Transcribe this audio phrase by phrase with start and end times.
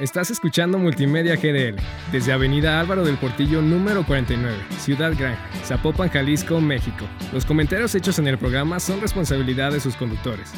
[0.00, 1.74] Estás escuchando Multimedia GDL
[2.12, 7.04] desde Avenida Álvaro del Portillo número 49, Ciudad Gran, Zapopan, Jalisco, México.
[7.32, 10.52] Los comentarios hechos en el programa son responsabilidad de sus conductores.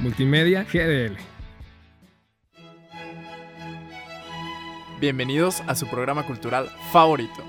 [0.00, 1.18] Multimedia GDL.
[4.98, 7.44] Bienvenidos a su programa cultural favorito,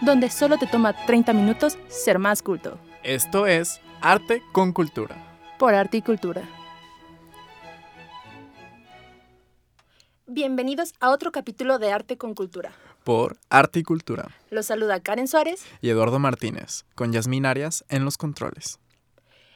[0.00, 2.78] donde solo te toma 30 minutos ser más culto.
[3.02, 5.16] Esto es Arte con Cultura.
[5.58, 6.42] Por Arte y Cultura.
[10.26, 12.72] Bienvenidos a otro capítulo de Arte con Cultura.
[13.04, 14.30] Por Arte y Cultura.
[14.48, 18.80] Los saluda Karen Suárez y Eduardo Martínez, con Yasmín Arias en los controles.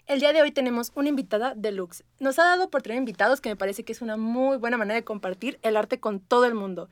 [0.07, 2.05] El día de hoy tenemos una invitada deluxe.
[2.21, 4.97] Nos ha dado por tener invitados que me parece que es una muy buena manera
[4.97, 6.91] de compartir el arte con todo el mundo.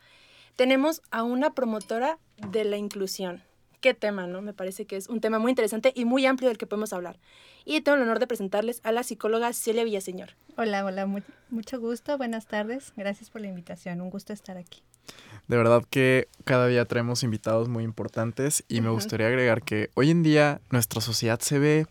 [0.57, 2.19] Tenemos a una promotora
[2.51, 3.43] de la inclusión.
[3.87, 4.43] Qué tema, ¿no?
[4.43, 7.21] Me parece que es un tema muy interesante y muy amplio del que podemos hablar.
[7.65, 10.31] Y tengo el honor de presentarles a la psicóloga Celia Villaseñor.
[10.57, 11.07] Hola, hola,
[11.51, 14.83] mucho gusto, buenas tardes, gracias por la invitación, un gusto estar aquí.
[15.47, 20.11] De verdad que cada día traemos invitados muy importantes y me gustaría agregar que hoy
[20.11, 21.87] en día nuestra sociedad se ve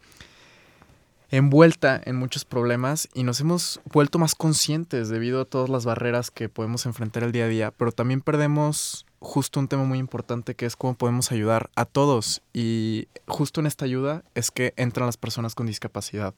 [1.32, 6.30] envuelta en muchos problemas y nos hemos vuelto más conscientes debido a todas las barreras
[6.30, 10.56] que podemos enfrentar el día a día, pero también perdemos justo un tema muy importante
[10.56, 12.42] que es cómo podemos ayudar a todos.
[12.54, 16.34] Y justo en esta ayuda es que entran las personas con discapacidad.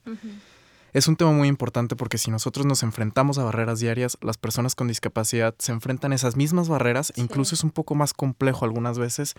[0.94, 4.74] Es un tema muy importante porque si nosotros nos enfrentamos a barreras diarias, las personas
[4.74, 8.98] con discapacidad se enfrentan a esas mismas barreras incluso es un poco más complejo algunas
[8.98, 9.34] veces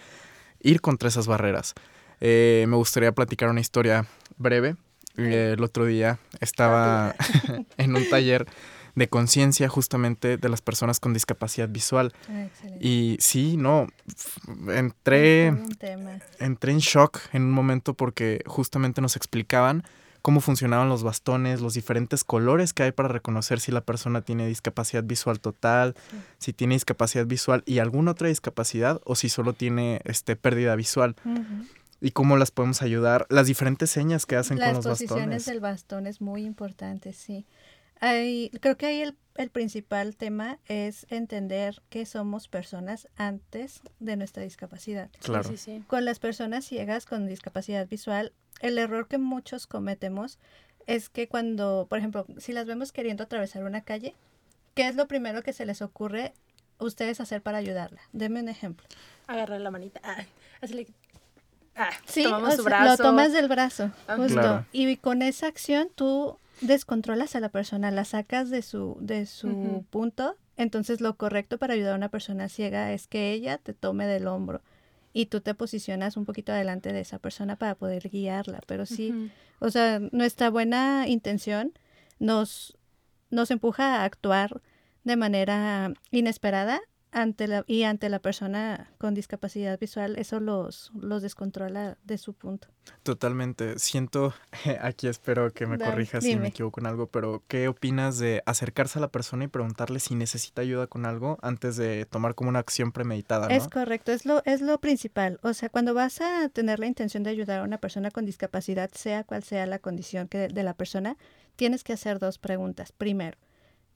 [0.61, 1.73] ir contra esas barreras.
[2.21, 4.05] Eh, me gustaría platicar una historia
[4.37, 4.75] breve.
[5.17, 7.15] El otro día estaba
[7.77, 8.45] en un taller
[8.99, 12.13] de conciencia justamente de las personas con discapacidad visual.
[12.29, 12.47] Ah,
[12.79, 13.87] y sí, no,
[14.67, 15.47] entré,
[16.39, 19.83] entré en shock en un momento porque justamente nos explicaban
[20.21, 24.47] cómo funcionaban los bastones, los diferentes colores que hay para reconocer si la persona tiene
[24.47, 25.95] discapacidad visual total,
[26.37, 31.15] si tiene discapacidad visual y alguna otra discapacidad o si solo tiene este pérdida visual
[32.01, 35.01] y cómo las podemos ayudar, las diferentes señas que hacen con los bastones.
[35.01, 37.45] Las posiciones del bastón es muy importante, sí.
[37.99, 44.15] Hay, creo que ahí el, el, principal tema es entender que somos personas antes de
[44.15, 45.09] nuestra discapacidad.
[45.21, 45.49] Claro.
[45.49, 50.39] Sí, sí, Con las personas ciegas con discapacidad visual, el error que muchos cometemos
[50.87, 54.15] es que cuando, por ejemplo, si las vemos queriendo atravesar una calle,
[54.75, 56.33] ¿qué es lo primero que se les ocurre
[56.77, 58.01] ustedes hacer para ayudarla?
[58.13, 58.87] Deme un ejemplo.
[59.27, 59.99] Agarrar la manita.
[60.03, 60.23] Ah,
[61.79, 64.65] Ah, sí, lo tomas del brazo, ah, justo.
[64.73, 69.85] Y con esa acción tú descontrolas a la persona, la sacas de su, de su
[69.89, 70.35] punto.
[70.57, 74.27] Entonces lo correcto para ayudar a una persona ciega es que ella te tome del
[74.27, 74.61] hombro
[75.13, 78.61] y tú te posicionas un poquito adelante de esa persona para poder guiarla.
[78.67, 81.73] Pero sí, o sea, nuestra buena intención
[82.19, 82.77] nos,
[83.29, 84.61] nos empuja a actuar
[85.03, 86.81] de manera inesperada
[87.11, 92.33] ante la, y ante la persona con discapacidad visual, eso los, los descontrola de su
[92.33, 92.67] punto.
[93.03, 93.79] Totalmente.
[93.79, 94.33] Siento,
[94.81, 98.99] aquí espero que me corrijas si me equivoco en algo, pero ¿qué opinas de acercarse
[98.99, 102.59] a la persona y preguntarle si necesita ayuda con algo antes de tomar como una
[102.59, 103.47] acción premeditada?
[103.47, 105.39] Es correcto, es lo, es lo principal.
[105.41, 108.91] O sea, cuando vas a tener la intención de ayudar a una persona con discapacidad,
[108.93, 111.17] sea cual sea la condición que de la persona,
[111.55, 112.91] tienes que hacer dos preguntas.
[112.91, 113.37] Primero,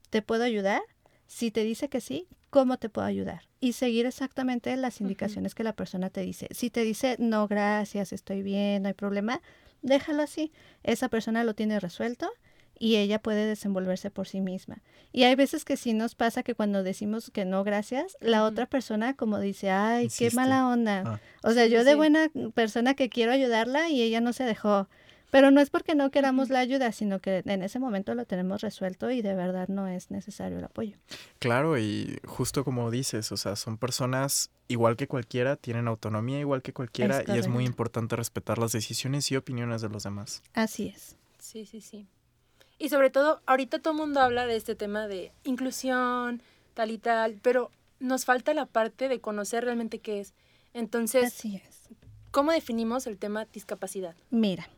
[0.10, 0.82] ¿te puedo ayudar?
[1.28, 3.42] Si te dice que sí, ¿cómo te puedo ayudar?
[3.60, 6.48] Y seguir exactamente las indicaciones que la persona te dice.
[6.52, 9.42] Si te dice, no, gracias, estoy bien, no hay problema,
[9.82, 10.52] déjalo así.
[10.84, 12.30] Esa persona lo tiene resuelto
[12.78, 14.82] y ella puede desenvolverse por sí misma.
[15.12, 18.66] Y hay veces que sí nos pasa que cuando decimos que no, gracias, la otra
[18.66, 21.04] persona como dice, ay, qué mala onda.
[21.06, 21.20] Ah.
[21.44, 24.90] O sea, yo de buena persona que quiero ayudarla y ella no se dejó.
[25.34, 28.62] Pero no es porque no queramos la ayuda, sino que en ese momento lo tenemos
[28.62, 30.96] resuelto y de verdad no es necesario el apoyo.
[31.40, 36.62] Claro, y justo como dices, o sea, son personas igual que cualquiera, tienen autonomía igual
[36.62, 40.44] que cualquiera y es muy importante respetar las decisiones y opiniones de los demás.
[40.54, 41.16] Así es.
[41.40, 42.06] Sí, sí, sí.
[42.78, 46.44] Y sobre todo, ahorita todo el mundo habla de este tema de inclusión,
[46.76, 50.36] tal y tal, pero nos falta la parte de conocer realmente qué es.
[50.76, 51.90] Entonces, Así es.
[52.30, 54.16] ¿cómo definimos el tema discapacidad?
[54.30, 54.70] Mira,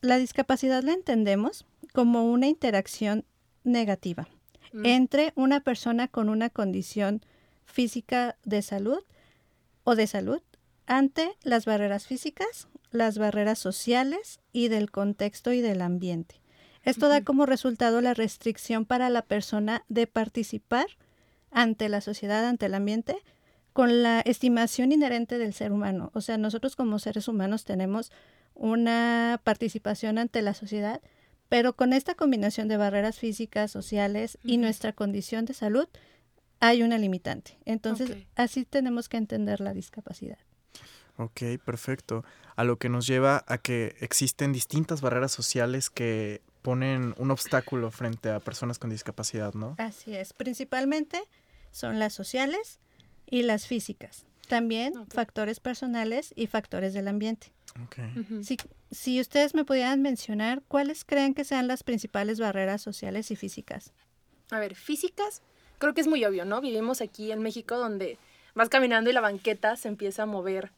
[0.00, 3.24] la discapacidad la entendemos como una interacción
[3.64, 4.28] negativa
[4.72, 4.86] mm.
[4.86, 7.22] entre una persona con una condición
[7.66, 9.02] física de salud
[9.84, 10.40] o de salud
[10.86, 16.40] ante las barreras físicas, las barreras sociales y del contexto y del ambiente.
[16.82, 20.86] Esto da como resultado la restricción para la persona de participar
[21.50, 23.18] ante la sociedad, ante el ambiente,
[23.72, 26.10] con la estimación inherente del ser humano.
[26.14, 28.10] O sea, nosotros como seres humanos tenemos
[28.60, 31.00] una participación ante la sociedad,
[31.48, 35.88] pero con esta combinación de barreras físicas, sociales y nuestra condición de salud,
[36.60, 37.58] hay una limitante.
[37.64, 40.38] Entonces, así tenemos que entender la discapacidad.
[41.16, 42.22] Ok, perfecto.
[42.54, 47.90] A lo que nos lleva a que existen distintas barreras sociales que ponen un obstáculo
[47.90, 49.74] frente a personas con discapacidad, ¿no?
[49.78, 50.34] Así es.
[50.34, 51.18] Principalmente
[51.70, 52.78] son las sociales
[53.24, 54.26] y las físicas.
[54.50, 57.52] También factores personales y factores del ambiente.
[58.42, 58.56] Si,
[58.90, 63.92] si ustedes me pudieran mencionar, ¿cuáles creen que sean las principales barreras sociales y físicas?
[64.50, 65.40] A ver, físicas,
[65.78, 66.60] creo que es muy obvio, ¿no?
[66.60, 68.18] Vivimos aquí en México donde
[68.56, 70.72] vas caminando y la banqueta se empieza a mover.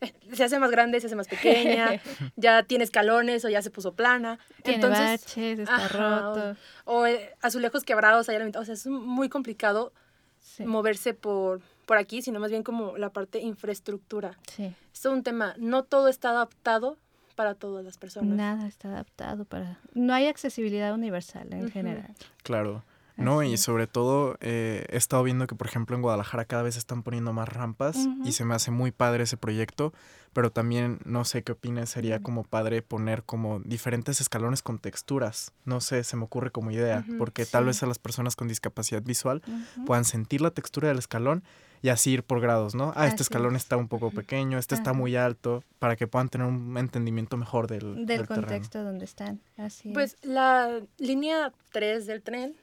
[0.32, 2.00] Se hace más grande, se hace más pequeña,
[2.36, 4.38] ya tiene escalones o ya se puso plana.
[4.62, 6.56] Tiene Entonces, baches, está ajá, roto.
[6.84, 8.62] o eh, azulejos quebrados ahí a la mitad.
[8.62, 9.92] O sea, es muy complicado
[10.38, 14.36] Sí, moverse por, por aquí, sino más bien como la parte infraestructura.
[14.48, 14.74] sí.
[14.92, 15.54] Es todo un tema.
[15.58, 16.96] No todo está adaptado
[17.36, 18.36] para todas las personas.
[18.36, 19.78] Nada está adaptado para...
[19.94, 22.14] No hay accesibilidad universal en general.
[22.42, 22.82] Claro.
[23.16, 23.62] No, Así y es.
[23.62, 27.32] sobre todo eh, he estado viendo que, por ejemplo, en Guadalajara cada vez están poniendo
[27.32, 28.28] más rampas Ujú.
[28.28, 29.94] y se me hace muy padre ese proyecto,
[30.34, 32.24] pero también no sé qué opinas, sería Ujú.
[32.24, 35.52] como padre poner como diferentes escalones con texturas.
[35.64, 37.68] No sé, se me ocurre como idea, Ujú, porque tal sí.
[37.68, 39.42] vez a las personas con discapacidad visual
[39.86, 41.42] puedan sentir la textura del escalón
[41.82, 42.92] y así ir por grados, ¿no?
[42.96, 43.62] Ah, este Así escalón es.
[43.62, 47.66] está un poco pequeño, este está muy alto, para que puedan tener un entendimiento mejor
[47.66, 48.46] del, Del del terreno.
[48.46, 49.40] contexto donde están.
[49.56, 52.54] Así Pues la línea 3 del tren,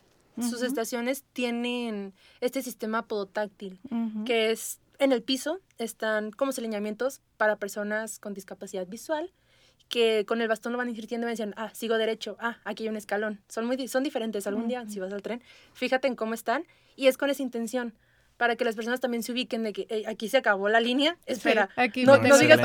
[0.42, 3.80] sus estaciones tienen este sistema podotáctil.
[3.92, 4.26] Ujú.
[4.26, 9.32] que es en el piso, están como señalamientos para personas con discapacidad visual,
[9.90, 12.90] que con el bastón lo van invirtiendo y me ah, sigo derecho, ah, aquí hay
[12.90, 13.42] un escalón.
[13.50, 14.48] Son, muy, son diferentes.
[14.48, 15.42] Algún día, si vas al tren,
[15.74, 16.66] fíjate en cómo están,
[16.96, 17.94] y es con esa intención,
[18.38, 21.18] para que las personas también se ubiquen de que "Ey, aquí se acabó la línea,
[21.26, 22.60] espera, Sí, aquí no, no digas.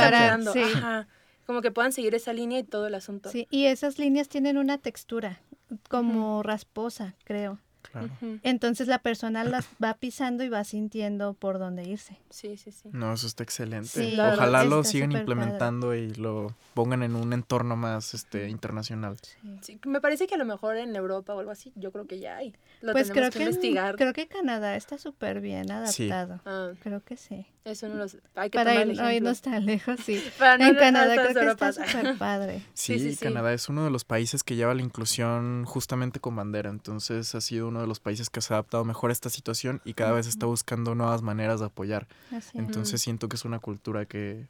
[0.53, 0.62] Sí.
[0.62, 1.09] Ajá.
[1.44, 3.31] Como que puedan seguir esa línea y todo el asunto.
[3.31, 5.41] Sí, y esas líneas tienen una textura
[5.88, 7.59] como rasposa, creo.
[7.93, 8.11] Claro.
[8.43, 12.19] Entonces la persona las va pisando y va sintiendo por dónde irse.
[12.29, 12.91] Sí, sí, sí.
[12.93, 13.88] No, eso está excelente.
[13.88, 19.17] Sí, Ojalá lo sigan implementando y lo pongan en un entorno más este internacional.
[19.23, 19.38] Sí.
[19.62, 22.19] Sí, me parece que a lo mejor en Europa o algo así, yo creo que
[22.19, 22.55] ya hay.
[22.82, 23.97] Lo Pues creo que, que, en- investigar.
[23.97, 26.11] creo que Canadá está súper bien Sí.
[26.11, 26.41] adaptado.
[26.44, 27.47] Ah, Creo que sí.
[27.69, 28.17] Eso no los...
[28.35, 30.23] Hay que Para tomar el ir- no irnos tan lejos, sí.
[30.38, 32.59] Para no en Canadá creo que está súper padre.
[32.75, 33.25] Sí, Sí, sí, sí.
[33.25, 37.41] Canadá es uno de los países que lleva la inclusión justamente con bandera, entonces ha
[37.41, 40.12] sido uno de los países que se ha adaptado mejor a esta situación y cada
[40.12, 42.06] vez está buscando nuevas maneras de apoyar.
[42.31, 42.55] Así es.
[42.55, 44.47] Entonces siento que es una cultura que,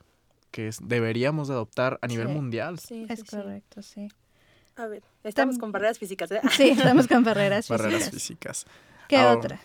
[0.50, 2.32] que es- deberíamos de adoptar a nivel Sí.
[2.34, 2.78] mundial.
[2.78, 3.36] Sí, Es sí, sí.
[3.36, 4.08] correcto, sí.
[4.76, 6.40] A ver, estamos Tam- con barreras físicas, ¿eh?
[6.52, 7.82] Sí, estamos con barreras físicas.
[7.84, 8.66] Barreras físicas.
[9.08, 9.60] ¿Qué Ahora, otra?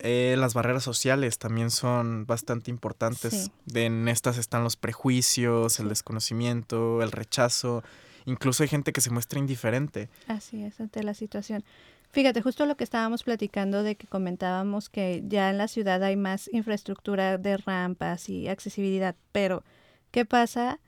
[0.00, 3.32] Eh, las barreras sociales también son bastante importantes.
[3.34, 3.52] Sí.
[3.66, 7.82] De- en estas están los prejuicios, el desconocimiento, el rechazo.
[8.26, 10.08] Incluso hay gente que se muestra indiferente.
[10.26, 11.64] Así es, ante la situación.
[12.10, 16.16] Fíjate, justo lo que estábamos platicando de que comentábamos que ya en la ciudad hay
[16.16, 19.62] más infraestructura de rampas y accesibilidad, pero
[20.10, 20.78] ¿qué pasa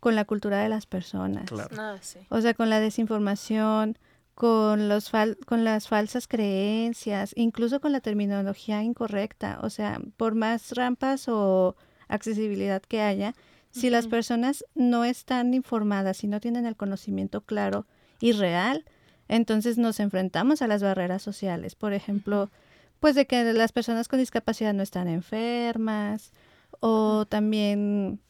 [0.00, 1.46] con la cultura de las personas?
[1.48, 1.74] Claro.
[1.78, 2.18] Ah, sí.
[2.28, 3.96] O sea, con la desinformación,
[4.36, 9.58] con, los fal- con las falsas creencias, incluso con la terminología incorrecta.
[9.62, 11.74] O sea, por más rampas o
[12.06, 13.34] accesibilidad que haya,
[13.70, 17.86] si las personas no están informadas y no tienen el conocimiento claro
[18.20, 18.84] y real,
[19.26, 21.74] entonces nos enfrentamos a las barreras sociales.
[21.74, 22.50] Por ejemplo,
[23.00, 26.32] pues de que las personas con discapacidad no están enfermas
[26.80, 28.20] o también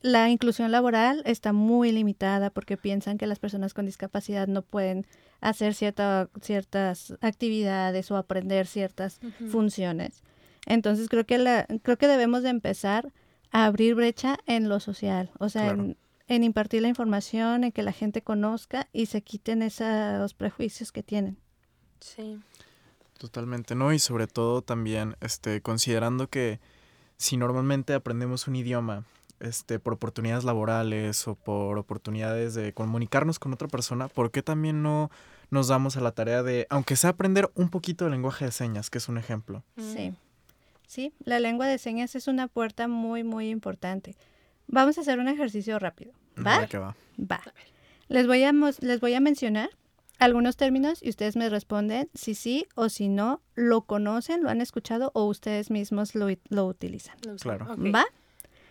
[0.00, 5.06] la inclusión laboral está muy limitada porque piensan que las personas con discapacidad no pueden
[5.40, 10.22] hacer cierta, ciertas actividades o aprender ciertas funciones.
[10.66, 13.12] Entonces creo que la, creo que debemos de empezar
[13.50, 15.82] a abrir brecha en lo social, o sea, Claro.
[15.82, 15.96] en,
[16.28, 21.02] en impartir la información, en que la gente conozca y se quiten esos prejuicios que
[21.02, 21.38] tienen.
[22.00, 22.38] Sí.
[23.16, 23.92] Totalmente, ¿no?
[23.92, 26.60] Y sobre todo también, este, considerando que
[27.16, 29.04] si normalmente aprendemos un idioma,
[29.40, 34.82] este, por oportunidades laborales o por oportunidades de comunicarnos con otra persona, ¿por qué también
[34.82, 35.10] no
[35.50, 38.90] nos damos a la tarea de, aunque sea aprender un poquito de lenguaje de señas,
[38.90, 39.64] que es un ejemplo?
[39.76, 40.14] Sí.
[40.86, 44.16] Sí, la lengua de señas es una puerta muy, muy importante.
[44.66, 46.12] Vamos a hacer un ejercicio rápido.
[46.38, 46.60] ¿Va?
[46.60, 46.96] Va que va.
[47.20, 47.42] Va.
[48.08, 49.68] Les voy a, les voy a mencionar
[50.18, 54.60] algunos términos y ustedes me responden si sí o si no lo conocen, lo han
[54.60, 57.18] escuchado o ustedes mismos lo, lo utilizan.
[57.40, 57.66] Claro.
[57.94, 58.06] ¿Va?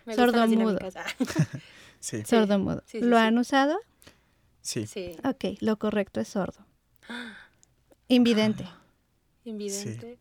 [0.08, 0.78] Me gustan las Sordomudo.
[0.78, 0.96] dinámicas.
[0.96, 1.58] Ah,
[2.00, 2.82] Sí, Sordomudo.
[2.86, 3.22] Sí, sí, ¿Lo sí.
[3.22, 3.76] han usado?
[4.62, 4.86] sí.
[4.86, 5.16] Sí.
[5.24, 6.64] Ok, lo correcto es sordo.
[8.08, 8.64] Invidente.
[9.44, 10.18] Invidente.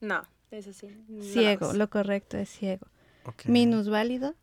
[0.00, 0.88] No, eso sí.
[1.08, 1.72] no Ciego.
[1.72, 2.86] Lo correcto es ciego.
[3.24, 3.46] ok.
[3.46, 4.34] Minusválido.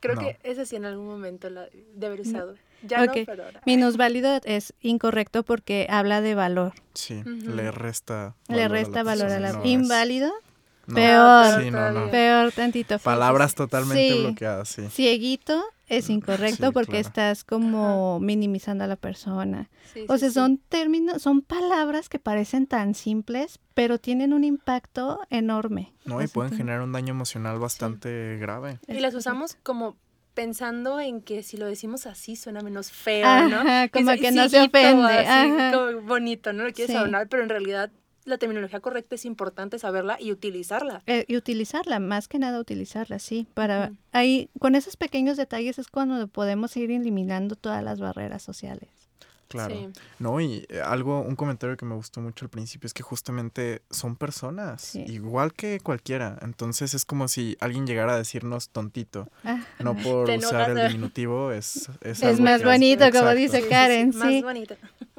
[0.00, 0.20] Creo No.
[0.22, 2.56] que esa sí en algún momento la de haber usado.
[2.82, 3.16] Ya Ok.
[3.18, 3.62] no, pero ahora.
[3.66, 6.72] Minusválido es incorrecto porque habla de valor.
[6.94, 8.34] Sí, le resta.
[8.48, 9.58] Le valor a la resta valor a persona, la...
[9.60, 10.32] es- Inválido,
[10.86, 10.94] no.
[10.94, 11.62] peor.
[11.62, 12.10] Sí, no, no.
[12.10, 12.98] Peor tantito.
[12.98, 14.20] Palabras totalmente Sí.
[14.22, 14.82] bloqueadas, sí.
[14.90, 17.06] Cieguito es incorrecto Sí, porque claro.
[17.08, 19.68] estás como minimizando a la persona.
[19.92, 20.34] Sí, O sí, sea, sí.
[20.34, 25.92] son términos, son palabras que parecen tan simples, pero tienen un impacto enorme.
[26.06, 28.78] No, y pueden generar un daño emocional bastante grave.
[28.88, 29.96] Y las usamos como
[30.34, 33.60] pensando en que si lo decimos así suena menos feo, ¿no?
[33.60, 35.04] Ajá, como Dice, que no se ofende.
[35.18, 35.72] así, ajá.
[35.72, 36.64] como bonito, ¿no?
[36.64, 36.96] Lo quieres Sí.
[36.96, 37.90] adornar, pero en realidad
[38.24, 41.02] la terminología correcta es importante saberla y utilizarla.
[41.06, 43.46] Eh, y utilizarla, más que nada utilizarla, sí.
[43.54, 48.88] Para ahí, con esos pequeños detalles es cuando podemos ir eliminando todas las barreras sociales.
[49.48, 49.74] Claro.
[49.74, 49.88] Sí.
[50.18, 53.82] No, y eh, algo, un comentario que me gustó mucho al principio es que justamente
[53.90, 55.04] son personas, Sí.
[55.08, 56.38] igual que cualquiera.
[56.40, 59.28] Entonces es como si alguien llegara a decirnos tontito.
[59.44, 63.34] Ah, No por Te usar el diminutivo, es, es, Es algo más bonito, como Exacto.
[63.34, 64.24] dice Karen, sí, sí.
[64.24, 64.74] Más bonito.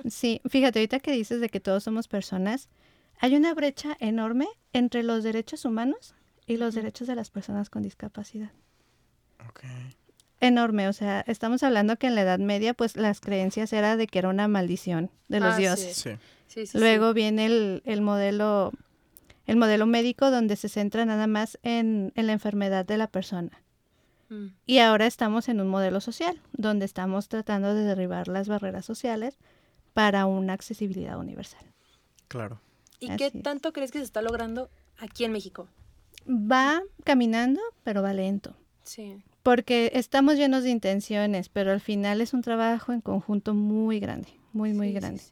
[0.09, 2.69] Sí, fíjate, ahorita que dices de que todos somos personas,
[3.23, 6.13] hay una brecha enorme entre los derechos humanos
[6.45, 8.51] y los derechos de las personas con discapacidad.
[9.47, 9.61] Ok.
[10.41, 14.07] Enorme, o sea, estamos hablando que en la Edad Media, pues las creencias era de
[14.07, 15.61] que era una maldición de los Ah, sí.
[15.61, 15.95] dioses.
[15.95, 16.09] Sí,
[16.47, 18.73] Sí, sí, Luego viene el, el modelo
[19.45, 23.61] el modelo médico donde se centra nada más en, en la enfermedad de la persona.
[24.27, 24.47] Mm.
[24.65, 29.37] Y ahora estamos en un modelo social, donde estamos tratando de derribar las barreras sociales
[29.93, 31.63] para una accesibilidad universal.
[32.27, 32.59] claro.
[33.03, 33.43] ¿Y Así qué es.
[33.43, 35.67] tanto crees que se está logrando aquí en México?
[36.27, 38.55] Va caminando, pero va lento.
[38.83, 39.17] Sí.
[39.43, 44.29] Porque estamos llenos de intenciones, pero al final es un trabajo en conjunto muy grande,
[44.53, 45.19] muy, muy Sí, grande.
[45.19, 45.31] sí.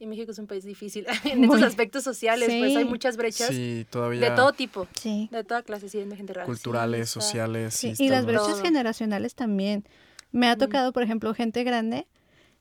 [0.00, 3.84] Y México es un país difícil en estos aspectos sociales, pues hay muchas brechas Sí,
[3.90, 5.28] todavía de todo tipo, Sí.
[5.32, 6.46] de toda clase, sí, de gente racista.
[6.46, 7.82] culturales, sociales.
[7.82, 8.62] Y las brechas Todo.
[8.62, 9.84] generacionales también.
[10.30, 12.06] Me ha tocado, por ejemplo, gente grande,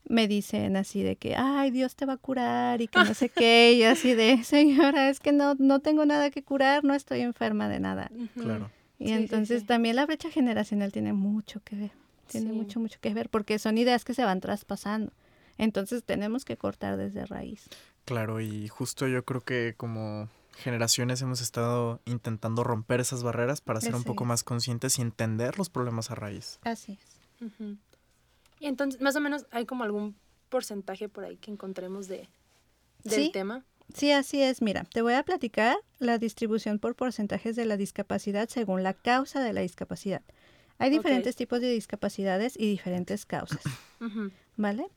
[0.10, 3.30] me dicen así de que, ay, Dios te va a curar y que no sé
[3.36, 7.22] qué, y así de, señora, es que no, no tengo nada que curar, no estoy
[7.22, 8.12] enferma de nada.
[8.36, 8.70] Claro.
[9.00, 9.68] Y Sí, entonces sí.
[9.68, 11.92] también la brecha generacional tiene mucho que ver,
[12.28, 12.56] tiene Sí.
[12.56, 15.12] mucho, mucho que ver, porque son ideas que se van traspasando.
[15.60, 17.68] Entonces tenemos que cortar desde raíz.
[18.06, 23.82] Claro, y justo yo creo que como generaciones hemos estado intentando romper esas barreras para
[23.82, 24.28] ser un poco es.
[24.28, 26.60] más conscientes y entender los problemas a raíz.
[26.64, 26.94] Así
[27.42, 27.52] es.
[28.60, 30.16] Y entonces, más o menos, hay como algún
[30.50, 32.28] porcentaje por ahí que encontremos de,
[33.04, 33.30] del Sí.
[33.32, 33.66] tema.
[33.94, 34.62] Sí, así es.
[34.62, 39.42] Mira, te voy a platicar la distribución por porcentajes de la discapacidad según la causa
[39.42, 40.22] de la discapacidad.
[40.78, 43.62] Hay diferentes tipos de discapacidades y diferentes causas,
[44.02, 44.32] Ujú.
[44.58, 44.88] ¿vale?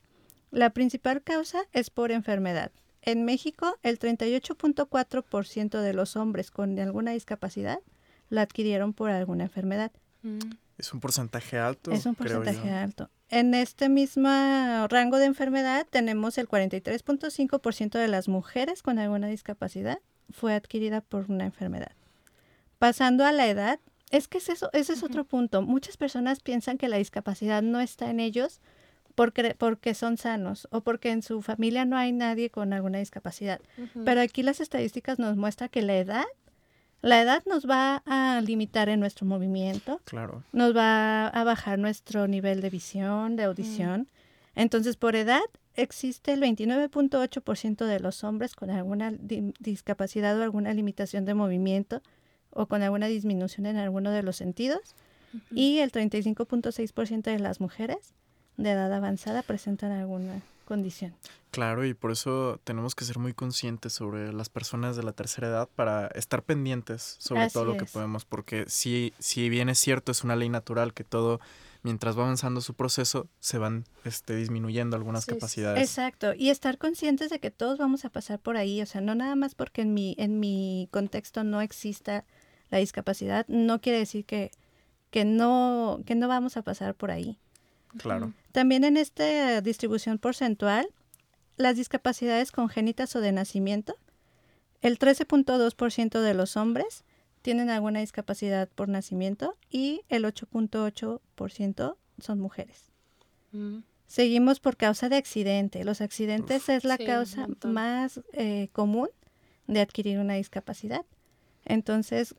[0.50, 2.72] La principal causa es por enfermedad.
[3.02, 7.78] En México, el 38.4% de los hombres con alguna discapacidad
[8.28, 9.92] la adquirieron por alguna enfermedad.
[10.22, 10.38] Mm.
[10.78, 11.92] Es un porcentaje alto.
[11.92, 12.76] Es un creo porcentaje yo.
[12.76, 13.10] alto.
[13.30, 14.28] En este mismo
[14.88, 20.00] rango de enfermedad tenemos el 43.5% de las mujeres con alguna discapacidad
[20.32, 21.92] fue adquirida por una enfermedad.
[22.78, 23.78] Pasando a la edad,
[24.10, 25.62] es que es eso, ese es otro punto.
[25.62, 28.60] Muchas personas piensan que la discapacidad no está en ellos
[29.14, 33.60] porque, porque son sanos o porque en su familia no hay nadie con alguna discapacidad.
[34.04, 36.24] Pero aquí las estadísticas nos muestran que la edad,
[37.02, 40.42] la edad nos va a limitar en nuestro movimiento, Claro.
[40.52, 44.08] nos va a bajar nuestro nivel de visión, de audición.
[44.54, 45.40] Entonces, por edad,
[45.74, 52.02] existe el 29.8% de los hombres con alguna di- discapacidad o alguna limitación de movimiento
[52.50, 54.80] o con alguna disminución en alguno de los sentidos.
[55.32, 55.44] Ujú.
[55.54, 58.14] Y el 35.6% de las mujeres
[58.56, 61.16] de edad avanzada presentan alguna condición.
[61.50, 65.48] Claro, y por eso tenemos que ser muy conscientes sobre las personas de la tercera
[65.48, 69.80] edad para estar pendientes sobre Así todo lo que podemos, porque si, si bien es
[69.80, 71.40] cierto, es una ley natural que todo,
[71.82, 75.32] mientras va avanzando su proceso, se van este, disminuyendo algunas sí.
[75.32, 75.82] capacidades.
[75.82, 79.16] Exacto, y estar conscientes de que todos vamos a pasar por ahí, o sea, no
[79.16, 82.24] nada más porque en mi, en mi contexto no exista
[82.70, 84.52] la discapacidad, no quiere decir que,
[85.10, 87.40] que, no, que no vamos a pasar por ahí.
[87.98, 88.32] Claro.
[88.52, 90.88] También en esta distribución porcentual,
[91.56, 93.96] las discapacidades congénitas o de nacimiento,
[94.80, 97.04] el 13.2% de los hombres
[97.42, 102.90] tienen alguna discapacidad por nacimiento y el 8.8% son mujeres.
[103.52, 103.78] Mm.
[104.06, 105.84] Seguimos por causa de accidente.
[105.84, 109.08] Los accidentes es la Sí, causa más eh, común
[109.66, 111.06] de adquirir una discapacidad.
[111.64, 112.34] Entonces,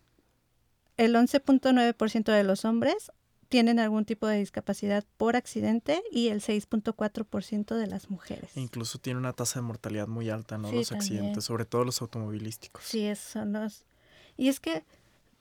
[0.98, 3.12] el 11.9% de los hombres
[3.51, 8.55] tienen algún tipo de discapacidad por accidente y el 6.4% de las mujeres.
[8.55, 10.70] E Incluso tiene una tasa de mortalidad muy alta, ¿no?
[10.70, 11.01] Sí, los también.
[11.17, 12.81] accidentes, sobre todo los automovilísticos.
[12.84, 13.84] Sí, esos son los...
[14.38, 14.84] Y es que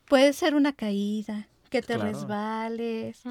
[0.06, 2.10] puede ser una caída, que te Claro.
[2.10, 3.22] resbales.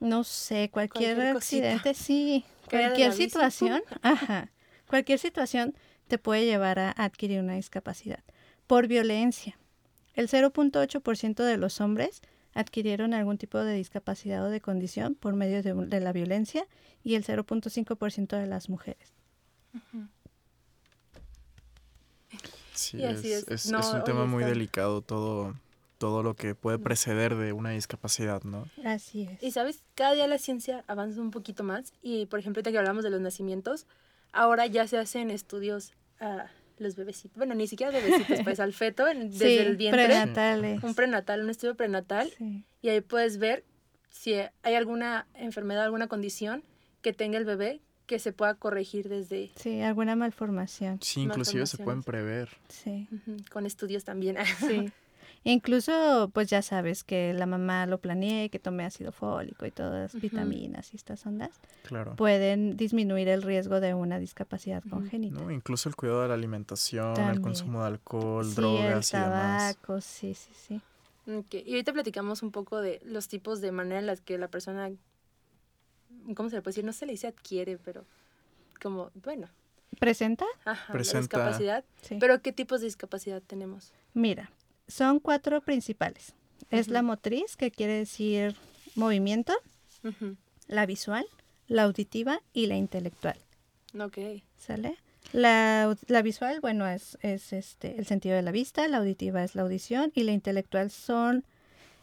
[0.00, 1.72] No sé, cualquier, Cualquier cosita.
[1.74, 2.44] accidente, sí.
[2.70, 4.50] Cualquier situación, ajá.
[4.88, 5.74] Cualquier situación
[6.08, 8.24] te puede llevar a adquirir una discapacidad.
[8.66, 9.58] Por violencia.
[10.14, 12.22] El 0.8% de los hombres
[12.54, 16.66] adquirieron algún tipo de discapacidad o de condición por medio de, la violencia
[17.02, 19.12] y el 0.5% de las mujeres.
[22.72, 23.48] Sí, es, es.
[23.48, 25.54] es- No, es un tema muy delicado todo,
[25.98, 28.68] todo lo que puede preceder de una discapacidad, ¿no?
[28.84, 29.42] Así es.
[29.42, 32.78] Y sabes, cada día la ciencia avanza un poquito más y, por ejemplo, ahorita que
[32.78, 33.86] hablamos de los nacimientos,
[34.32, 36.46] ahora ya se hacen estudios a
[36.78, 40.82] los bebecitos, bueno, ni siquiera bebecitos, pues al feto en- desde el vientre, prenatales.
[40.82, 42.64] un prenatal, un estudio prenatal, Sí.
[42.82, 43.64] y ahí puedes ver
[44.10, 46.62] si hay alguna enfermedad, alguna condición
[47.02, 50.98] que tenga el bebé que se pueda corregir desde Sí, alguna malformación.
[51.00, 52.50] Sí, inclusive se pueden prever.
[52.68, 53.08] Sí.
[53.50, 54.36] con estudios también.
[54.60, 54.90] Sí.
[55.44, 60.14] Incluso, pues ya sabes que la mamá lo planee, que tome ácido fólico y todas
[60.14, 60.22] Ujú.
[60.22, 62.16] vitaminas y estas ondas, Claro.
[62.16, 65.38] pueden disminuir el riesgo de una discapacidad congénita.
[65.40, 69.22] No, incluso el cuidado de la alimentación, el consumo de alcohol, sí, drogas el y
[69.22, 69.76] demás.
[69.76, 70.80] tabaco, sí, sí, sí.
[71.30, 74.48] Ok, Y ahorita platicamos un poco de los tipos de manera en las que la
[74.48, 74.90] persona,
[76.34, 76.84] ¿cómo se le puede decir?
[76.84, 78.06] No se le dice adquiere, pero
[78.82, 79.48] como, bueno,
[80.00, 80.44] ¿Presenta?
[80.64, 81.84] ajá, Presenta- la discapacidad.
[82.02, 82.16] Sí.
[82.18, 83.92] Pero ¿qué tipos de discapacidad tenemos?
[84.12, 84.50] Mira,
[84.88, 86.34] son cuatro principales.
[86.70, 88.56] Es la motriz, que quiere decir
[88.94, 89.52] movimiento,
[90.66, 91.26] la visual,
[91.66, 93.38] la auditiva y la intelectual.
[93.98, 94.18] Ok.
[94.56, 94.96] ¿Sale?
[95.32, 99.54] La, la visual, bueno, es, es este, el sentido de la vista, la auditiva es
[99.54, 101.44] la audición y la intelectual son,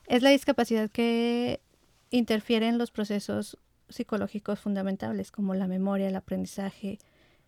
[0.08, 1.62] es la discapacidad que
[2.10, 3.58] interfiere en los procesos
[3.90, 7.00] psicológicos fundamentales como la memoria, el aprendizaje,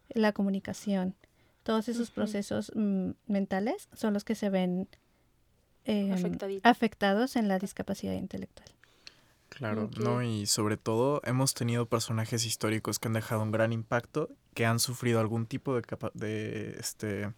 [0.09, 1.15] la comunicación.
[1.63, 4.87] Todos esos procesos mm, mentales son los que se ven
[5.85, 6.11] em,
[6.63, 8.69] afectados en la discapacidad intelectual.
[9.49, 9.89] Claro.
[9.99, 10.23] ¿no?
[10.23, 14.79] Y sobre todo hemos tenido personajes históricos que han dejado un gran impacto, que han
[14.79, 17.31] sufrido algún tipo de, capa- de este,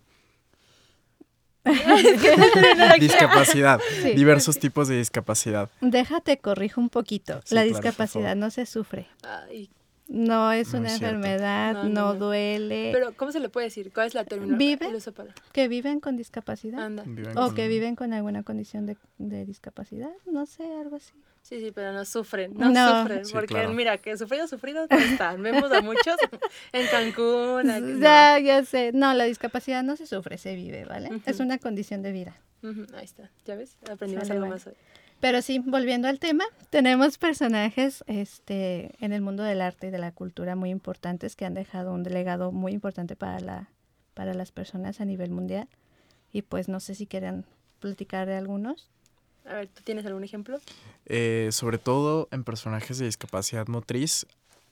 [3.00, 4.14] discapacidad, Sí.
[4.14, 5.70] diversos tipos de discapacidad.
[5.82, 7.42] Déjate, corrijo un poquito.
[7.44, 9.08] Sí, la discapacidad no se sufre.
[9.24, 9.70] Ay,
[10.08, 12.16] No es No una es enfermedad, No, no, no, no.
[12.16, 12.92] duele.
[12.94, 13.92] pero ¿cómo se le puede decir?
[13.92, 14.76] ¿Cuál es la terminología?
[14.76, 14.88] Vive.
[14.88, 17.04] El uso para- que viven con discapacidad Anda.
[17.08, 21.14] Viven o con- que viven con alguna condición de, de discapacidad, no sé, algo así.
[21.42, 23.02] Sí, sí, pero no sufren, no, No.
[23.02, 23.72] sufren, Sí, porque claro.
[23.74, 25.42] mira, que sufridos, sufridos no están.
[25.44, 26.16] Vemos a muchos
[26.72, 27.70] en Cancún.
[27.70, 28.00] aquí, no.
[28.00, 28.92] Ya, ya sé.
[28.94, 31.10] No, la discapacidad no se sufre, se vive, ¿vale?
[31.26, 32.36] Es una condición de vida.
[32.96, 33.78] Ahí está, ¿ya ves?
[33.92, 34.56] Aprendimos Sale, algo vale.
[34.56, 34.74] más hoy.
[35.20, 39.98] Pero sí, volviendo al tema, tenemos personajes este, en el mundo del arte y de
[39.98, 43.70] la cultura muy importantes que han dejado un legado muy importante para, la,
[44.14, 45.68] para las personas a nivel mundial.
[46.32, 47.46] Y pues no sé si quieren
[47.80, 48.90] platicar de algunos.
[49.46, 50.60] A ver, ¿tú tienes algún ejemplo?
[51.06, 54.26] Eh, sobre todo en personajes de discapacidad motriz,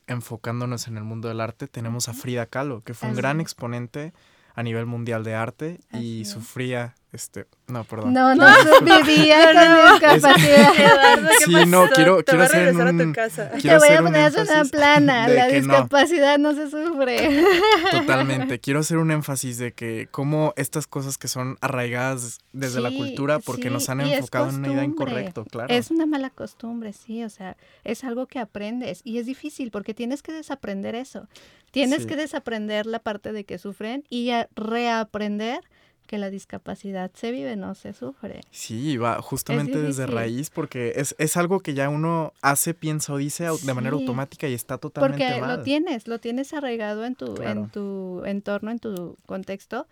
[0.08, 3.40] enfocándonos en el mundo del arte, tenemos a Frida Kahlo, que fue un Así gran
[3.40, 4.14] exponente
[4.56, 6.30] a nivel mundial de arte Así y es.
[6.30, 8.12] sufría, este, no, perdón.
[8.14, 8.46] No, no,
[8.82, 10.74] vivía con discapacidad.
[10.78, 11.66] Eduardo, ¿qué Sí, pasó?
[11.68, 13.50] no, quiero- Te quiero voy a hacer regresar a un- tu casa.
[13.52, 15.28] Quiero Te voy hacer a un poner una énfasis plana.
[15.28, 15.74] de La que no.
[15.74, 16.54] discapacidad no.
[16.56, 17.44] se sufre.
[17.92, 18.60] Totalmente.
[18.60, 23.40] Quiero hacer un énfasis de que como estas cosas que son arraigadas desde la cultura
[23.40, 25.74] porque nos han enfocado en una idea incorrecta, claro.
[25.74, 29.94] Es una mala costumbre, sí, o sea, es algo que aprendes y es difícil porque
[29.94, 31.28] tienes que desaprender eso.
[31.72, 32.08] Tienes Sí.
[32.08, 35.62] que desaprender la parte de que sufren y reaprender
[36.08, 38.42] que la discapacidad se vive, no se sufre.
[38.52, 43.18] Sí, va justamente desde raíz porque es, es algo que ya uno hace, piensa o
[43.18, 45.58] dice de manera automática y está totalmente Porque mal.
[45.58, 47.62] lo tienes, lo tienes arraigado en tu, Claro.
[47.64, 49.88] en tu entorno, en tu contexto.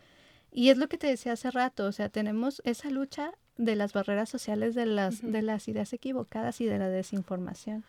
[0.52, 3.94] Y es lo que te decía hace rato, o sea, tenemos esa lucha de las
[3.94, 5.32] barreras sociales, de las, Ujú.
[5.32, 7.84] de las ideas equivocadas y de la desinformación.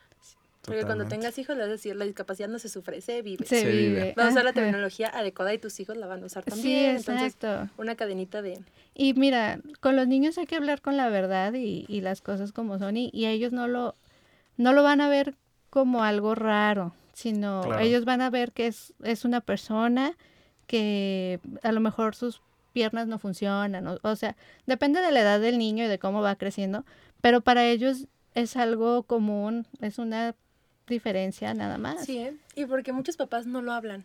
[0.64, 3.44] Porque cuando tengas hijos le vas a decir, la discapacidad no se sufre, se vive.
[3.44, 3.88] Se, Se vive.
[3.88, 4.14] vive.
[4.16, 6.96] Vamos a usar la terminología adecuada y tus hijos la van a usar Sí, también.
[6.96, 7.72] Entonces, exacto.
[7.79, 8.61] una cadenita de...
[8.94, 12.53] Y mira, con los niños hay que hablar con la verdad y, y las cosas
[12.53, 13.96] como son y, y ellos no lo,
[14.57, 15.35] no lo van a ver
[15.70, 17.81] como algo raro, sino Claro.
[17.81, 20.16] ellos van a ver que es, es una persona
[20.66, 22.40] que a lo mejor sus
[22.72, 26.22] piernas no funcionan, o, o sea, depende de la edad del niño y de cómo
[26.22, 26.85] va creciendo,
[27.20, 30.35] pero para ellos es algo común, es una
[30.93, 32.05] diferencia nada más.
[32.07, 32.35] Sí, ¿eh?
[32.55, 34.05] Y porque muchos papás no lo hablan.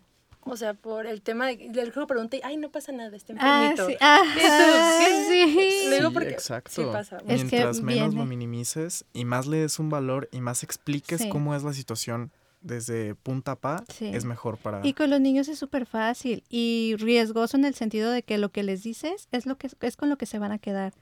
[0.49, 3.33] O sea, por el tema de, del juego pregunta y, ay, no pasa nada, está
[3.39, 3.87] Ah, enfermito.
[3.89, 3.95] sí.
[3.99, 4.23] Ah,
[5.27, 5.51] sí.
[5.89, 6.71] Sí, porque exacto.
[6.73, 7.17] sí pasa.
[7.27, 11.21] Es que Mientras menos lo minimices y más le des un valor y más expliques
[11.21, 11.29] Sí.
[11.29, 14.07] cómo es la situación desde punta a pa, Sí.
[14.13, 14.79] es mejor para...
[14.85, 18.49] Y con los niños es súper fácil y riesgoso en el sentido de que lo
[18.49, 20.93] que les dices es lo que es con lo que se van a quedar.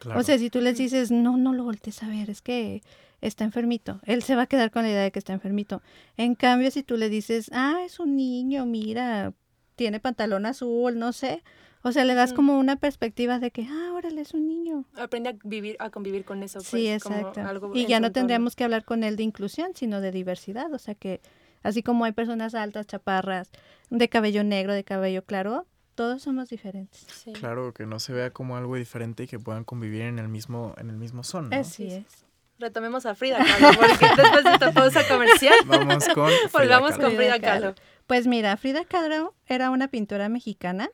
[0.00, 0.20] Claro.
[0.20, 2.82] O sea, si tú les dices, no, no lo voltees a ver, es que
[3.20, 4.00] está enfermito.
[4.04, 5.82] Él se va a quedar con la idea de que está enfermito.
[6.16, 9.32] En cambio, si tú le dices, ah, es un niño, mira,
[9.76, 11.42] tiene pantalón azul, no sé.
[11.82, 14.84] O sea, le das como una perspectiva de que, ah, órale, es un niño.
[14.96, 16.60] Aprende a vivir, a convivir con eso.
[16.60, 17.40] sí, pues, como exacto.
[17.40, 20.72] algo Y ya no tendríamos que hablar con él de inclusión, sino de diversidad.
[20.72, 21.20] O sea que,
[21.62, 23.50] así como hay personas altas, chaparras,
[23.90, 27.06] de cabello negro, de cabello claro, todos somos diferentes.
[27.12, 27.32] Sí.
[27.32, 30.74] Claro, que no se vea como algo diferente y que puedan convivir en el mismo,
[30.78, 31.56] en el mismo son, ¿no?
[31.56, 32.27] Así es.
[32.58, 37.04] Retomemos a Frida Kahlo, porque después de esta pausa comercial, Vamos con Frida volvamos Kahlo.
[37.04, 37.40] con Frida.
[37.40, 37.74] Kahlo.
[38.06, 40.90] Pues mira, Frida Kahlo era una pintora mexicana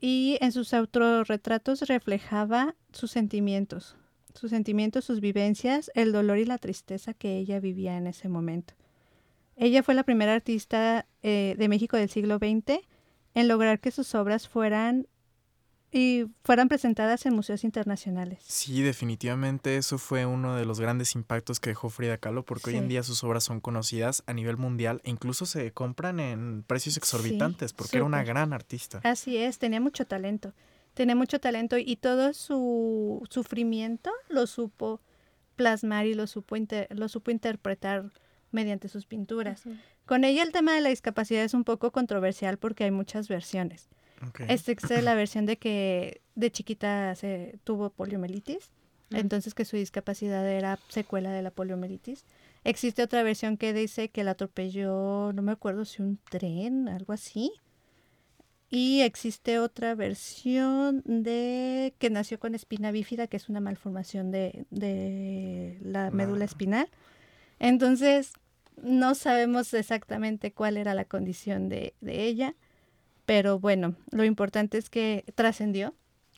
[0.00, 3.96] y en sus autorretratos reflejaba sus sentimientos,
[4.34, 8.74] sus sentimientos, sus vivencias, el dolor y la tristeza que ella vivía en ese momento.
[9.56, 12.80] Ella fue la primera artista eh, de México del siglo XX
[13.34, 15.06] en lograr que sus obras fueran
[15.96, 18.40] y fueran presentadas en museos internacionales.
[18.46, 22.76] Sí, definitivamente eso fue uno de los grandes impactos que dejó Frida Kahlo, porque hoy
[22.76, 26.98] en día sus obras son conocidas a nivel mundial e incluso se compran en precios
[26.98, 29.00] exorbitantes, porque era una gran artista.
[29.04, 30.52] Así es, tenía mucho talento.
[30.92, 35.00] Tenía mucho talento y todo su sufrimiento lo supo
[35.56, 38.10] plasmar y lo supo, inter- lo supo interpretar
[38.50, 39.62] mediante sus pinturas.
[40.04, 43.88] Con ella el tema de la discapacidad es un poco controversial porque hay muchas versiones.
[44.26, 44.40] Ok.
[44.48, 48.70] Existe la versión de que de chiquita se tuvo poliomielitis,
[49.10, 49.20] Ujú.
[49.20, 52.24] entonces que su discapacidad era secuela de la poliomielitis.
[52.64, 57.12] Existe otra versión que dice que la atropelló, no me acuerdo si un tren, algo
[57.12, 57.52] así.
[58.68, 64.66] Y existe otra versión de que nació con espina bífida, que es una malformación de,
[64.70, 66.46] de la médula Ah.
[66.46, 66.88] espinal.
[67.60, 68.32] Entonces,
[68.82, 72.56] no sabemos exactamente cuál era la condición de, de ella,
[73.26, 75.94] pero bueno, lo importante es que trascendió,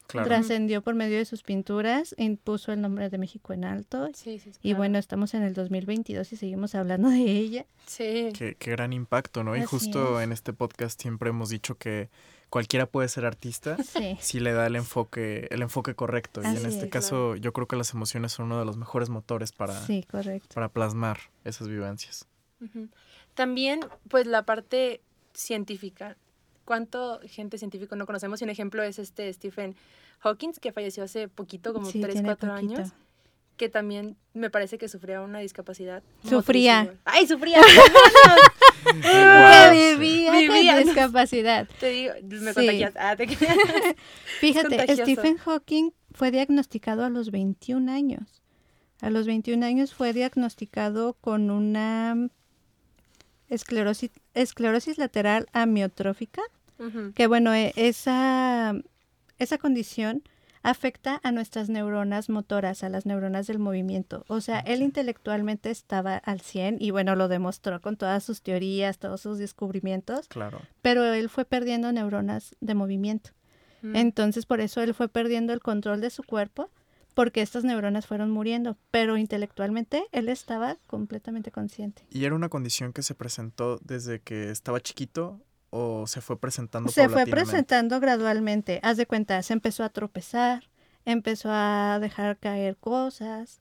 [0.09, 0.27] Claro.
[0.27, 4.09] trascendió por medio de sus pinturas, impuso el nombre de México en alto.
[4.14, 4.79] Sí, sí, Y claro.
[4.79, 7.66] bueno, estamos en el 2022 y seguimos hablando de ella.
[7.87, 8.31] Sí.
[8.35, 9.55] Qué, qué gran impacto, ¿no?
[9.55, 10.24] Y justo es.
[10.24, 12.09] en este podcast siempre hemos dicho que
[12.48, 16.40] cualquiera puede ser artista Sí, si le da el enfoque, el enfoque correcto.
[16.42, 16.90] y en este es.
[16.90, 20.48] caso, yo creo que las emociones son uno de los mejores motores para, sí, correcto.
[20.55, 22.27] para plasmar esas vivencias.
[23.35, 25.03] También, pues la parte
[25.35, 26.16] científica.
[26.68, 28.42] ¿Cuánto gente científico no conocemos?
[28.42, 29.74] Y un ejemplo es este Stephen
[30.18, 32.74] Hawking, que falleció hace poquito, como Sí, 3, tiene 4 poquito.
[32.81, 32.92] años,
[33.57, 36.02] que también me parece que sufría una discapacidad.
[36.28, 36.94] Sufría.
[37.07, 37.59] ¡Ay, sufría!
[39.02, 41.66] Que vivía, Vivía, con discapacidad.
[41.81, 42.54] te digo, me Sí.
[42.54, 42.94] contagias.
[42.98, 43.26] Ah, te
[44.40, 45.02] Fíjate, contagioso.
[45.04, 48.42] Stephen Hawking fue diagnosticado a los 21 años.
[49.00, 52.28] A los 21 años fue diagnosticado con una
[53.48, 56.42] esclerosis, esclerosis lateral amiotrófica,
[57.14, 58.75] Que bueno, e- esa,
[59.38, 60.23] esa condición
[60.62, 64.25] afecta a nuestras neuronas motoras, a las neuronas del movimiento.
[64.29, 68.99] O sea, él intelectualmente estaba al 100 y bueno, lo demostró con todas sus teorías,
[68.99, 70.61] todos sus descubrimientos, Claro.
[70.83, 73.31] pero él fue perdiendo neuronas de movimiento.
[73.83, 73.97] Mm.
[73.97, 76.71] Entonces, por eso él fue perdiendo el control de su cuerpo,
[77.14, 82.05] porque estas neuronas fueron muriendo, pero intelectualmente él estaba completamente consciente.
[82.11, 86.90] ¿Y era una condición que se presentó desde que estaba chiquito o se fue presentando
[86.90, 88.81] Se fue presentando gradualmente.
[88.83, 90.64] Haz de cuenta, se empezó a tropezar,
[91.04, 93.61] empezó a dejar caer cosas.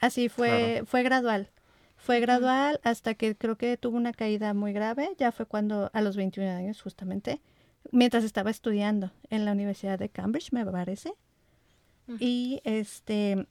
[0.00, 0.86] Así fue, Claro.
[0.86, 1.50] fue gradual.
[1.96, 5.10] Fue gradual hasta que creo que tuvo una caída muy grave.
[5.16, 7.40] Ya fue cuando, a los 21 años justamente,
[7.92, 11.14] mientras estaba estudiando en la Universidad de Cambridge, me parece.
[12.18, 13.46] Y este,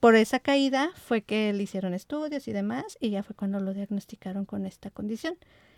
[0.00, 3.72] por esa caída fue que le hicieron estudios y demás, y ya fue cuando lo
[3.74, 5.36] diagnosticaron con esta condición.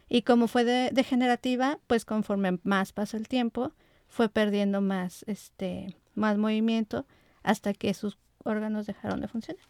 [0.08, 3.72] Y como fue de- degenerativa, pues conforme más pasó el tiempo,
[4.08, 7.04] fue perdiendo más, este, más movimiento
[7.42, 9.62] hasta que sus órganos dejaron de funcionar,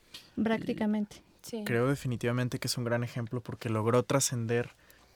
[0.43, 1.23] prácticamente.
[1.43, 1.63] Sí.
[1.65, 4.71] Creo definitivamente que es un gran ejemplo porque logró trascender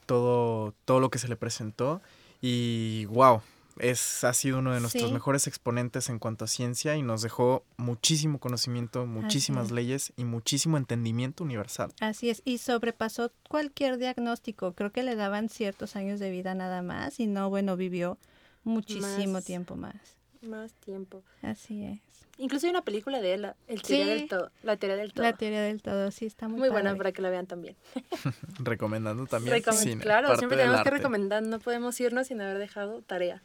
[0.05, 2.01] todo, todo lo que se le presentó
[2.41, 3.41] y wow,
[3.79, 5.13] es, ha sido uno de nuestros Sí.
[5.13, 9.71] mejores exponentes en cuanto a ciencia y nos dejó muchísimo conocimiento, muchísimas es.
[9.71, 11.91] leyes y muchísimo entendimiento universal.
[11.99, 14.73] Así es, y sobrepasó cualquier diagnóstico.
[14.73, 18.17] Creo que le daban ciertos años de vida nada más, y no, bueno, vivió
[18.63, 19.45] muchísimo Más.
[19.45, 19.95] tiempo más.
[20.41, 21.23] Más tiempo.
[21.41, 21.99] Así es.
[22.39, 24.19] Incluso hay una película de él, la- el teoría Sí.
[24.19, 24.51] del todo.
[24.63, 25.23] La teoría del todo.
[25.23, 27.75] La teoría del todo, sí, está muy, Muy buena para que la vean también.
[28.59, 32.57] Recomendando también cine, claro, parte siempre del tenemos que recomendar, no podemos irnos sin haber
[32.57, 33.43] dejado tarea.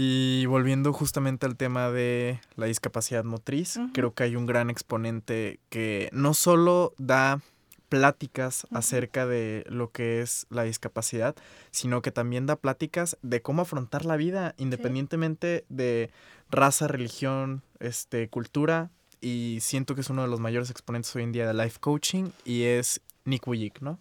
[0.00, 5.58] Y volviendo justamente al tema de la discapacidad motriz, creo que hay un gran exponente
[5.70, 7.40] que no solo da
[7.88, 11.34] pláticas acerca de lo que es la discapacidad,
[11.72, 16.10] sino que también da pláticas de cómo afrontar la vida independientemente de
[16.48, 18.90] raza, religión, este, cultura.
[19.20, 22.30] y siento que es uno de los mayores exponentes hoy en día de life coaching
[22.44, 23.98] y es Nick Vujicic, ¿no?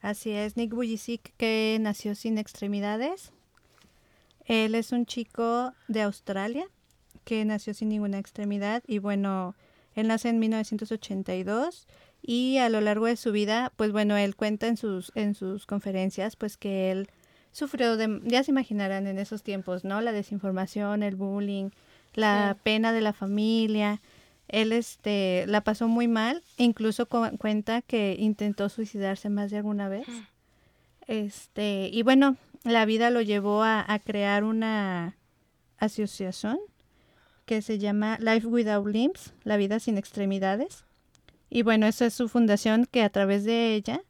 [0.00, 3.32] Así es, Nick Vujicic que nació sin extremidades.
[4.46, 6.66] Él es un chico de Australia
[7.24, 9.54] que nació sin ninguna extremidad y bueno,
[9.94, 11.86] él nace en 1982
[12.22, 15.66] y a lo largo de su vida, pues bueno, él cuenta en sus en sus
[15.66, 17.08] conferencias pues que él
[17.52, 20.00] sufrió de ya se imaginarán en esos tiempos, ¿no?
[20.00, 21.70] La desinformación, el bullying,
[22.14, 22.60] la Sí.
[22.62, 24.00] pena de la familia.
[24.48, 29.88] Él este la pasó muy mal, incluso cu- cuenta que intentó suicidarse más de alguna
[29.88, 30.06] vez.
[31.06, 35.16] Este, y bueno, la vida lo llevó a, a crear una
[35.78, 36.58] asociación
[37.44, 40.84] que se llama Life Without Limbs, la vida sin extremidades.
[41.48, 44.02] Y bueno, esa es su fundación que a través de ella,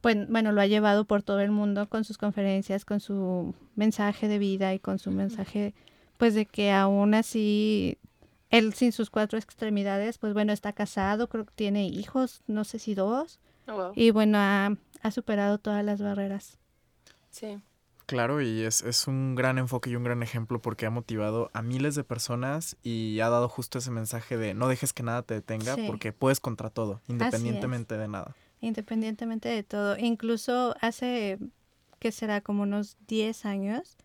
[0.00, 4.28] pues, bueno, lo ha llevado por todo el mundo con sus conferencias, con su mensaje
[4.28, 5.74] de vida y con su mensaje,
[6.18, 7.98] pues, de que aún así,
[8.50, 12.78] él sin sus cuatro extremidades, pues bueno, está casado, creo que tiene hijos, no sé
[12.78, 13.92] si dos, Oh, wow.
[13.96, 14.70] y bueno, ha,
[15.02, 16.58] ha superado todas las barreras.
[17.30, 17.58] Sí.
[18.08, 21.60] Claro, y es, es un gran enfoque y un gran ejemplo porque ha motivado a
[21.60, 25.34] miles de personas y ha dado justo ese mensaje de no dejes que nada te
[25.34, 25.84] detenga Sí.
[25.86, 28.34] porque puedes contra todo, independientemente de nada.
[28.62, 29.98] Independientemente de todo.
[29.98, 31.38] Incluso hace,
[31.98, 33.98] que será como unos 10 años,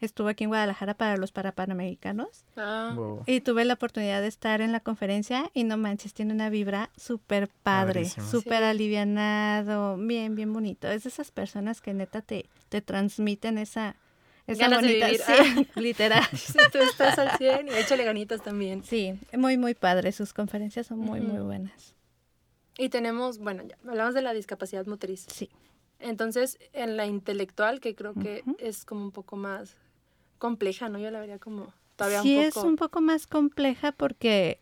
[0.00, 3.22] estuve aquí en Guadalajara para los Parapanamericanos Ah, Wow.
[3.26, 6.88] y tuve la oportunidad de estar en la conferencia y no manches, tiene una vibra
[6.96, 8.64] súper padre, súper Sí.
[8.64, 10.88] alivianado, bien, bien bonito.
[10.88, 13.96] Es de esas personas que neta te, te transmiten esa,
[14.46, 15.06] esa Ganas de bonita,
[15.42, 15.66] vivir.
[15.66, 16.24] sí, literal.
[16.34, 18.82] sí, tú estás al 100 y échale ganitas también.
[18.82, 20.10] Sí, muy, muy padre.
[20.10, 21.94] Sus conferencias son muy, muy buenas.
[22.78, 25.26] Y tenemos, bueno, ya hablamos de la discapacidad motriz.
[25.28, 25.50] Sí.
[25.98, 29.76] Entonces, en la intelectual, que creo que es como un poco más
[30.38, 30.98] compleja, ¿no?
[30.98, 32.66] Yo la vería como todavía sí un es poco...
[32.68, 34.60] un poco más compleja porque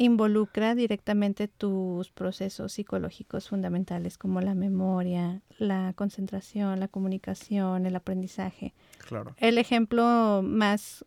[0.00, 8.72] involucra directamente tus procesos psicológicos fundamentales como la memoria, la concentración, la comunicación, el aprendizaje.
[9.06, 9.36] Claro.
[9.36, 11.04] El ejemplo más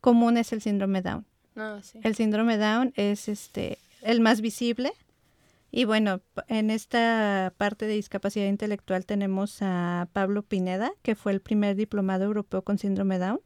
[0.00, 1.26] común es el síndrome Down.
[1.56, 2.00] Ah, sí.
[2.02, 4.92] El síndrome Down es este el más visible
[5.70, 11.42] y bueno, en esta parte de discapacidad intelectual tenemos a Pablo Pineda, que fue el
[11.42, 13.40] primer diplomado europeo con síndrome Down.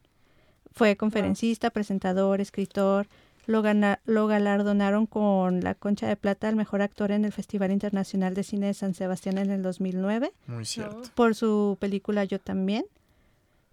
[0.71, 3.07] Fue conferencista, presentador, escritor.
[3.47, 7.71] Lo, gana- lo galardonaron con la Concha de Plata al mejor actor en el Festival
[7.71, 11.01] Internacional de Cine de San Sebastián en el 2009 Muy cierto.
[11.15, 12.85] por su película Yo también.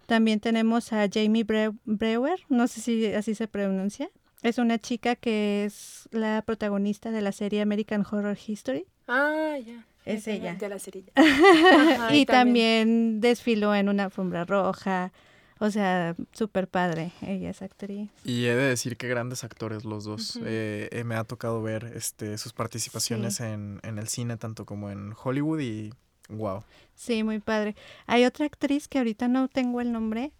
[0.07, 4.09] También tenemos a Jamie Bre- Brewer, no sé si así se pronuncia.
[4.43, 9.85] Es una chica que es la protagonista de la serie American Horror History Ah, ya.
[10.05, 10.53] Es ella.
[10.55, 11.11] De la cerilla.
[11.15, 15.11] Ajá, y también desfiló en una alfombra roja.
[15.59, 17.11] O sea, súper padre.
[17.21, 18.09] Ella es actriz.
[18.25, 20.37] Y he de decir que grandes actores los dos.
[20.43, 23.43] Eh, eh, me ha tocado ver este, sus participaciones Sí.
[23.43, 25.93] en, en el cine, tanto como en Hollywood y
[26.29, 26.63] wow.
[26.95, 27.75] Sí, muy padre.
[28.05, 30.31] Hay otra actriz que ahorita no tengo el nombre,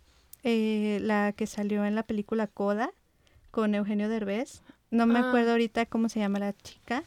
[0.43, 2.91] eh, la que salió en la película Coda
[3.51, 4.63] con Eugenio Derbez.
[4.91, 5.29] No me Ah.
[5.29, 7.03] acuerdo ahorita cómo se llama la chica.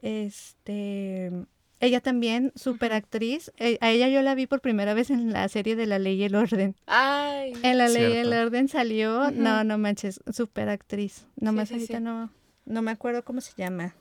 [0.00, 1.32] Este,
[1.80, 3.52] ella también, súper actriz.
[3.58, 6.16] Eh, a ella yo la vi por primera vez en la serie de La Ley
[6.16, 6.74] y el Orden.
[6.86, 7.52] Ay.
[7.62, 8.32] En La Ley y el.
[8.32, 11.26] Orden salió, no, no manches, súper actriz.
[11.36, 12.02] Nomás sí, ahorita sí.
[12.02, 12.30] no,
[12.66, 13.94] no me acuerdo cómo se llama.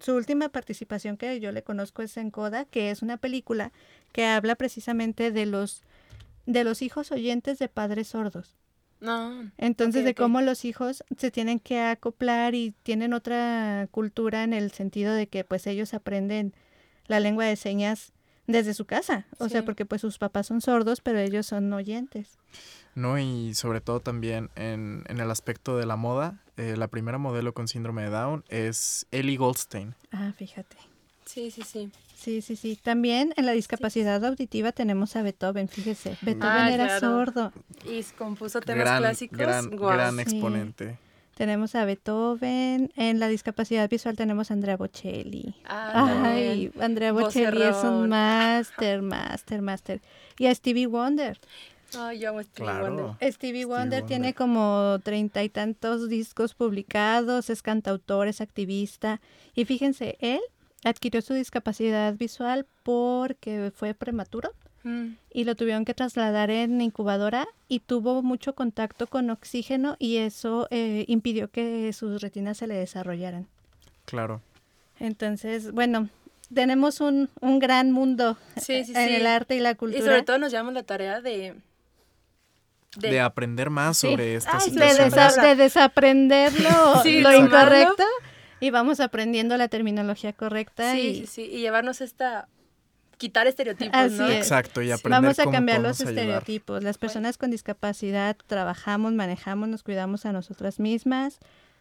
[0.00, 3.72] Su última participación que yo le conozco es en Coda, que es una película
[4.12, 5.82] que habla precisamente de los
[6.46, 8.56] de los hijos oyentes de padres sordos.
[9.00, 9.50] No.
[9.58, 14.72] Entonces, de cómo los hijos se tienen que acoplar y tienen otra cultura en el
[14.72, 16.54] sentido de que pues ellos aprenden
[17.08, 18.12] la lengua de señas
[18.46, 19.26] desde su casa.
[19.38, 22.38] O sea, porque pues sus papás son sordos, pero ellos son oyentes.
[22.94, 23.18] ¿no?
[23.18, 27.52] Y sobre todo también en, en el aspecto de la moda, eh, la primera modelo
[27.54, 29.94] con síndrome de Down es Ellie Goldstein.
[30.10, 30.76] Ah, fíjate.
[31.24, 31.90] Sí, sí, sí.
[32.16, 32.76] Sí, sí, sí.
[32.82, 36.16] También en la discapacidad auditiva tenemos a Beethoven, fíjese.
[36.22, 37.00] Beethoven Ah, era claro.
[37.00, 37.52] sordo.
[37.88, 39.38] Y compuso temas Gran, clásicos.
[39.38, 39.70] gran, Sí.
[41.38, 42.92] Tenemos a Beethoven.
[42.96, 45.54] En la discapacidad visual tenemos a Andrea Bocelli.
[45.66, 46.72] Ah, Ay.
[46.80, 50.00] Andrea Bocelli es un máster, máster, máster.
[50.36, 51.38] Y a Stevie Wonder.
[51.96, 52.96] Ay, yo amo Stevie Claro.
[52.96, 53.32] Wonder.
[53.32, 59.20] Stevie Wonder tiene como treinta y tantos discos publicados, es cantautor, es activista.
[59.54, 60.40] Y fíjense, él
[60.82, 64.50] adquirió su discapacidad visual porque fue prematuro
[64.84, 65.16] Mm.
[65.32, 70.68] y lo tuvieron que trasladar en incubadora y tuvo mucho contacto con oxígeno y eso
[70.70, 73.46] eh, impidió que sus retinas se le desarrollaran.
[74.04, 74.40] Claro.
[75.00, 76.08] Entonces, bueno,
[76.54, 79.14] tenemos un, un gran mundo Sí, sí, en sí.
[79.16, 80.04] el arte y la Y cultura.
[80.04, 81.54] sobre todo nos llevamos la tarea de...
[82.96, 84.08] De, aprender más Sí.
[84.10, 85.14] sobre estas Ay, de, situaciones.
[85.14, 88.02] desa- de desaprender lo, Sí, lo lo incorrecto
[88.60, 90.92] y vamos aprendiendo la terminología correcta.
[90.94, 91.42] Sí, y sí, sí.
[91.42, 92.48] Y llevarnos esta.
[93.18, 94.28] Quitar estereotipos, Así ¿no?
[94.28, 94.36] es.
[94.36, 96.14] Exacto, y aprender Vamos a cómo cambiar los ayudar.
[96.14, 96.82] estereotipos.
[96.82, 101.38] Las personas con discapacidad trabajamos, manejamos, nos cuidamos a nosotras mismas,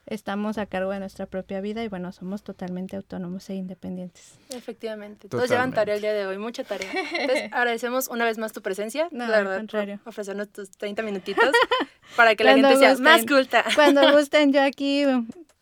[0.07, 4.35] estamos a cargo de nuestra propia vida y bueno, somos totalmente autónomos e independientes.
[4.49, 5.27] Efectivamente.
[5.29, 5.75] Todos llevan Totalmente.
[5.75, 6.89] tarea el día de hoy, mucha tarea.
[7.19, 9.09] Entonces, agradecemos una vez más tu presencia.
[9.11, 9.99] No, la al verdad, contrario.
[10.03, 11.49] por ofrecernos tus 30 minutitos
[12.15, 13.03] para que la Cuando gente sea gusten.
[13.03, 13.65] más culta.
[13.75, 15.03] Cuando gusten, yo aquí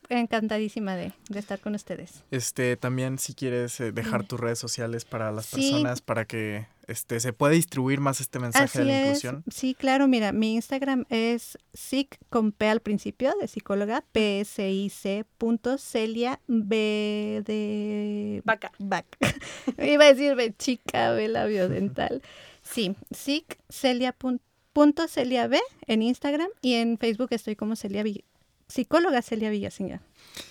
[0.09, 2.23] encantadísima de, de estar con ustedes.
[2.31, 5.55] Este, también si quieres eh, dejar tus redes sociales para las Sí.
[5.71, 9.05] personas, para que este, se pueda distribuir más este mensaje Así de la es.
[9.07, 9.43] inclusión.
[9.51, 14.69] Sí, claro, mira, mi Instagram es sic con P al principio de psicóloga, p s
[14.69, 18.71] i c punto celia b de Vaca.
[18.79, 19.05] Back.
[19.77, 22.21] Iba a decir B chica, B labio dental.
[22.61, 24.41] Sí, sic celia pun-
[24.73, 28.03] punto celia b en Instagram y en Facebook estoy como Celia
[28.67, 29.99] psicóloga Celia Villaseñor.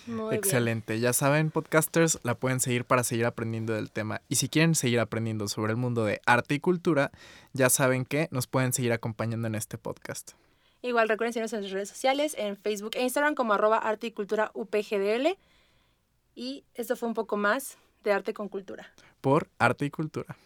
[0.07, 0.35] Muy bien.
[0.35, 1.01] Excelente.
[1.01, 4.23] Ya saben, podcasters la pueden seguir para seguir aprendiendo del tema.
[4.29, 7.11] Y si quieren seguir aprendiendo sobre el mundo de arte y cultura,
[7.53, 10.33] ya saben que nos pueden seguir acompañando en este podcast.
[10.83, 14.13] Igual recuerden seguirnos en nuestras redes sociales, en Facebook e Instagram como arroba arte y
[14.13, 15.37] cultura UPGDL.
[16.35, 18.93] Y esto fue un poco más de arte con cultura.
[19.21, 20.37] Por arte y cultura.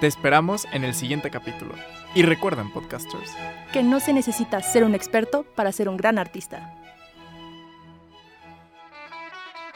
[0.00, 1.74] Te esperamos en el siguiente capítulo.
[2.14, 3.30] Y recuerden, podcasters.
[3.72, 6.74] Que no se necesita ser un experto para ser un gran artista.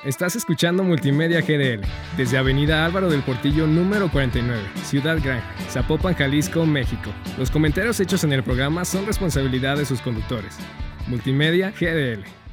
[0.05, 1.81] Estás escuchando Multimedia GDL
[2.19, 7.11] desde Avenida Álvaro del Portillo número 49, Ciudad Gran, Zapopan, Jalisco, México.
[7.39, 10.59] Los comentarios hechos en el programa son responsabilidad de sus conductores.
[11.07, 12.44] Multimedia GDL.